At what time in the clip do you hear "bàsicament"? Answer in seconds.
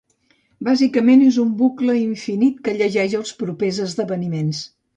0.67-1.21